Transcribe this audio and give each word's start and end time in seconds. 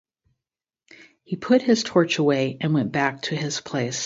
He 1.21 1.35
put 1.35 1.61
his 1.61 1.83
torch 1.83 2.17
away 2.17 2.57
and 2.59 2.73
went 2.73 2.91
back 2.91 3.21
to 3.21 3.35
his 3.35 3.61
place. 3.61 3.99